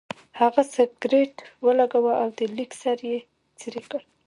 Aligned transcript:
هغه 0.39 0.61
سګرټ 0.75 1.35
ولګاوه 1.65 2.13
او 2.21 2.29
د 2.37 2.39
لیک 2.55 2.71
سر 2.81 2.99
یې 3.09 3.17
څېرې 3.59 3.81
کړ. 3.89 4.01